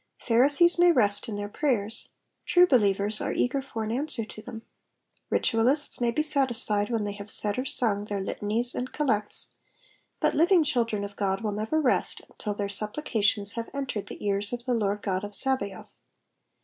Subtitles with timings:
[0.27, 2.09] Pharisees may rest in their prayers;
[2.47, 4.63] true believers are eager for an answer to them:
[5.29, 9.51] ritualists may be satisfied when they have *' said or sung'^ their litanies and collects,
[10.19, 14.51] but living children of God will never rest till their supplications have entered the ears
[14.51, 15.99] of the Lord God of Sabaoth.